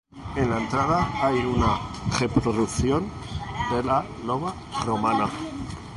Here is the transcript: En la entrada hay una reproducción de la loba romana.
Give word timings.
En 0.35 0.49
la 0.49 0.59
entrada 0.59 1.11
hay 1.21 1.37
una 1.41 1.79
reproducción 2.19 3.07
de 3.69 3.83
la 3.83 4.03
loba 4.25 4.51
romana. 4.83 5.29